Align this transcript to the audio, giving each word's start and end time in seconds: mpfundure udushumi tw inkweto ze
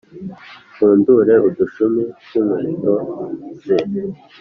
mpfundure 0.73 1.33
udushumi 1.47 2.03
tw 2.25 2.33
inkweto 2.39 2.93
ze 3.63 3.77